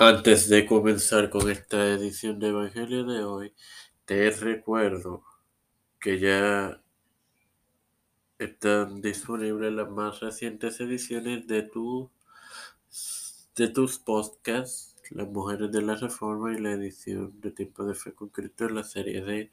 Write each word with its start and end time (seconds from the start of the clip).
Antes 0.00 0.48
de 0.48 0.64
comenzar 0.64 1.28
con 1.28 1.50
esta 1.50 1.84
edición 1.88 2.38
de 2.38 2.50
Evangelio 2.50 3.02
de 3.02 3.24
hoy, 3.24 3.52
te 4.04 4.30
recuerdo 4.30 5.24
que 5.98 6.20
ya 6.20 6.80
están 8.38 9.00
disponibles 9.00 9.72
las 9.72 9.90
más 9.90 10.20
recientes 10.20 10.78
ediciones 10.78 11.48
de, 11.48 11.64
tu, 11.64 12.12
de 13.56 13.68
tus 13.70 13.98
podcasts, 13.98 14.94
Las 15.10 15.26
Mujeres 15.26 15.72
de 15.72 15.82
la 15.82 15.96
Reforma 15.96 16.54
y 16.54 16.60
la 16.60 16.70
edición 16.70 17.40
de 17.40 17.50
Tiempo 17.50 17.84
de 17.84 17.96
Fe 17.96 18.12
con 18.14 18.28
Cristo 18.28 18.66
en 18.66 18.76
la 18.76 18.84
serie 18.84 19.20
de 19.20 19.50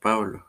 Pablo. 0.00 0.46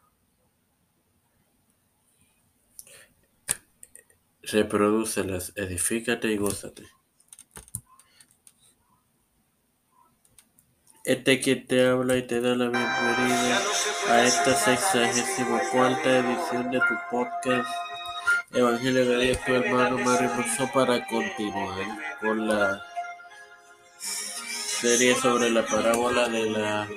Reprodúcelas, 4.44 5.52
edifícate 5.58 6.32
y 6.32 6.38
gózate. 6.38 6.86
Este 11.05 11.40
quien 11.40 11.68
te 11.68 11.88
habla 11.88 12.18
y 12.18 12.23
te 12.23 12.41
da 12.41 12.55
la 12.55 12.68
bienvenida 12.68 13.62
a 14.09 14.23
esta 14.23 14.55
sexagésima 14.55 15.62
cuarta 15.72 16.18
edición 16.18 16.72
de 16.72 16.80
tu 16.80 16.95
podcast 17.12 17.70
Evangelio 18.52 19.05
de 19.05 19.26
Dios, 19.26 19.38
tu 19.45 19.54
hermano 19.54 20.00
Mario 20.00 20.31
Monzó, 20.34 20.68
para 20.73 21.05
continuar 21.05 21.86
con 22.20 22.48
la 22.48 22.84
serie 24.00 25.14
sobre 25.14 25.52
la 25.52 25.64
parábola 25.64 26.28
de 26.28 26.50
la 26.50 26.88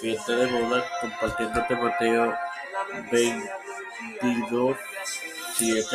fiesta 0.00 0.34
de 0.34 0.46
boda, 0.46 0.82
compartiéndote 1.02 1.76
Mateo 1.76 2.34
22, 3.12 4.76
7. 5.58 5.86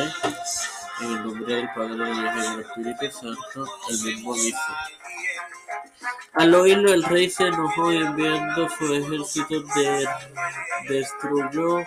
En 1.01 1.07
el 1.07 1.25
nombre 1.25 1.55
del 1.55 1.69
Padre, 1.73 1.95
del 1.95 2.11
Hijo 2.11 2.37
y 2.37 2.83
del 2.83 2.93
Espíritu 2.93 3.11
Santo, 3.11 3.65
el 3.89 4.03
mismo 4.03 4.35
dice. 4.35 4.57
Al 6.33 6.53
oírlo, 6.55 6.93
el 6.93 7.03
rey 7.03 7.29
se 7.29 7.47
enojó 7.47 7.91
y 7.91 7.97
enviando 7.97 8.69
su 8.69 8.93
ejército 8.93 9.61
de, 9.75 10.07
destruyó 10.89 11.79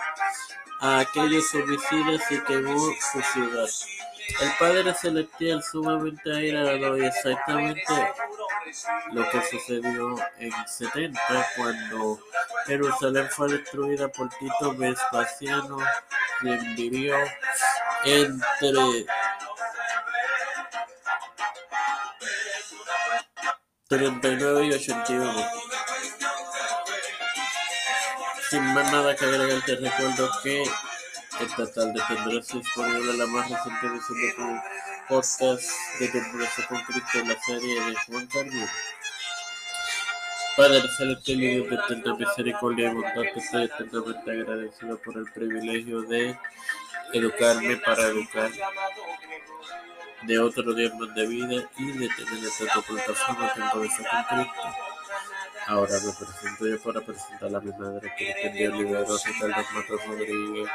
a 0.79 0.99
aquellos 0.99 1.53
homicidas 1.53 2.31
y 2.31 2.39
quemó 2.41 2.77
su 3.11 3.21
ciudad. 3.33 3.69
El 4.41 4.51
Padre 4.59 4.93
Celestial 4.93 5.63
sumamente 5.63 6.31
airado 6.31 6.97
y 6.97 7.05
exactamente 7.05 8.13
lo 9.13 9.29
que 9.29 9.41
sucedió 9.43 10.15
en 10.37 10.51
70 10.67 11.47
cuando 11.55 12.19
Jerusalén 12.65 13.27
fue 13.29 13.49
destruida 13.53 14.09
por 14.09 14.29
Tito 14.29 14.75
Vespasiano, 14.75 15.77
quien 16.41 16.75
vivió 16.75 17.15
entre 18.03 19.05
39 23.87 24.65
y 24.65 24.73
81. 24.73 25.33
Sin 28.49 28.63
más 28.73 28.91
nada 28.91 29.15
que 29.15 29.25
agregar, 29.25 29.63
te 29.65 29.75
recuerdo 29.77 30.29
que 30.43 30.63
esta 31.39 31.71
tarde 31.71 32.01
tendrás 32.07 32.47
disponible 32.49 33.13
la 33.17 33.25
más 33.27 33.49
reciente 33.49 33.87
edición 33.87 34.21
de 34.21 34.33
tu 34.33 34.59
podcast 35.07 35.69
de 35.99 36.07
Temporada 36.09 36.49
con 36.67 36.81
Cristo 36.81 37.19
en 37.19 37.27
la 37.29 37.41
serie 37.41 37.81
de 37.81 37.95
Juan 38.07 38.27
Carlos. 38.27 38.69
Padre 40.57 40.81
Celestial 40.97 41.43
y 41.43 41.47
Dios 41.47 41.69
de 41.69 41.75
eterna 41.75 42.15
misericordia 42.15 42.91
y 42.91 42.93
bondad, 42.93 43.23
estoy 43.35 43.63
eternamente 43.63 44.31
agradecido 44.31 44.97
por 44.97 45.17
el 45.17 45.31
privilegio 45.31 46.01
de 46.01 46.37
educarme 47.13 47.77
para 47.77 48.03
educar 48.07 48.51
de 50.27 50.39
otro 50.39 50.63
más 50.63 51.15
de 51.15 51.25
vida 51.25 51.69
y 51.77 51.91
de 51.93 52.09
tener 52.09 52.43
esta 52.43 52.65
Tiempo 52.73 53.79
de 53.79 53.89
Fe 53.89 54.03
con 54.11 54.23
Cristo. 54.23 54.75
Ahora 55.67 55.93
me 55.93 56.13
presento 56.13 56.67
yo 56.67 56.81
para 56.81 57.01
presentar 57.01 57.55
a 57.55 57.59
mi 57.59 57.71
madre, 57.71 58.13
Cristian 58.17 58.53
de 58.53 58.69
Olivero, 58.69 59.17
Ricardo 59.25 59.65
Matos 59.73 60.05
Rodríguez, 60.05 60.69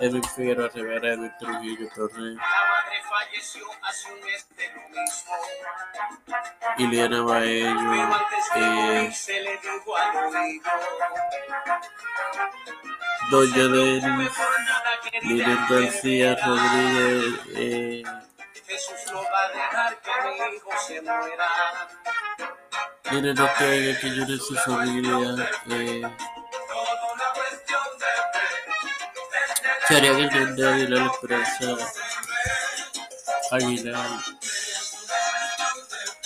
Edwin 0.00 0.22
Figueroa 0.22 0.68
Rivera, 0.68 1.12
Edwin 1.12 1.32
Trujillo 1.38 1.88
Torres, 1.94 2.38
Iliana 6.78 7.22
Baello, 7.22 8.18
eh, 8.56 9.12
Doña 13.30 13.68
Denis, 13.68 14.32
Lilian 15.22 15.66
García 15.68 16.36
Rodríguez, 16.44 17.40
eh, 17.54 18.02
Dejar 19.48 20.00
que 20.00 20.10
mi 20.24 20.56
hijo 20.56 20.70
se 20.86 21.02
muera. 21.02 21.48
Miren 23.10 23.36
lo 23.36 23.52
que 23.54 23.64
hay 23.64 23.98
que 23.98 24.08
llore 24.10 24.38
su 24.38 24.54
familia. 24.56 25.50
Eh, 25.70 26.02
Charia 29.88 30.12
Guillermo 30.12 30.68
Aguilar 30.68 31.00
La 31.00 31.06
Esperanza 31.12 31.76
Aguilar 33.50 34.08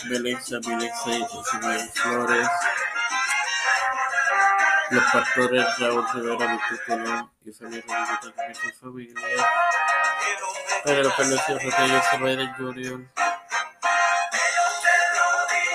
Belexa 0.09 0.61
Milexa 0.67 1.11
y 1.11 1.23
Isabel 1.23 1.91
Flores 1.95 2.49
los 4.91 5.05
pastores 5.13 5.79
Raúl 5.79 6.07
Rivera 6.15 6.53
Víctor 6.53 6.85
Colón 6.87 7.31
y 7.45 7.53
Felipe 7.53 7.93
Rodríguez 7.93 8.59
su 8.59 8.87
familia 8.87 9.21
Palacio 10.87 11.59
Rotello 11.59 12.01
Biden 12.21 12.55
Junior. 12.55 13.01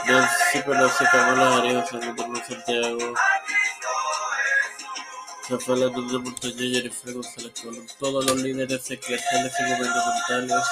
Nancy 0.07 0.61
Pelosi 0.61 1.03
Harris 1.03 1.89
Segundo 1.89 2.27
Luis 2.27 2.43
Santiago. 2.47 3.13
Rafael 5.49 5.83
Hernández 5.83 6.21
Montaña 6.21 6.55
Jennifer 6.55 7.13
González 7.13 7.51
Colón 7.61 7.87
todos 7.99 8.25
los 8.25 8.37
líderes 8.37 8.89
eclesiales 8.89 9.53
y 9.59 9.63
gubernamentales. 9.63 10.65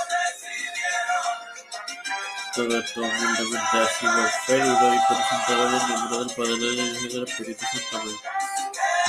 Todo 2.55 2.79
esto 2.79 3.01
humildemente 3.01 3.77
ha 3.77 3.87
sido 3.99 4.23
oferido 4.23 4.93
y 4.93 4.99
presentado 5.07 5.67
en 5.67 5.75
el 5.75 5.87
nombre 5.89 6.17
del 6.17 6.35
Padre, 6.35 6.53
del 6.53 6.95
Hijo 6.95 7.05
y 7.05 7.13
del 7.13 7.23
Espíritu 7.27 7.65
Santo. 7.91 8.11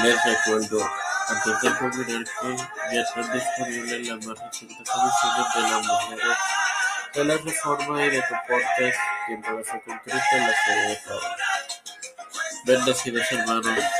Les 0.03 0.25
recuerdo, 0.25 0.91
antes 1.31 1.61
de 1.61 1.79
culminar, 1.79 2.25
que 2.25 2.95
ya 2.95 3.01
están 3.03 3.33
disponibles 3.33 4.09
las 4.09 4.27
más 4.27 4.39
recientes 4.39 4.79
ediciones 4.79 5.55
de 5.55 5.63
las 5.63 5.87
mujeres 5.87 6.37
de 7.15 7.25
la 7.25 7.37
Reforma 7.37 8.05
y 8.05 8.11
de 8.11 8.23
tu 8.23 8.35
podcast 8.49 8.99
Tiempo 9.27 9.57
de 9.57 9.65
Fe 9.65 9.83
con 9.85 9.99
Cristo 9.99 10.21
en 10.33 10.47
la 10.47 10.55
serie 10.65 10.89
de 10.89 10.99
Pablo. 11.07 11.21
Bendecidos 12.65 13.33
hermanos. 13.33 14.00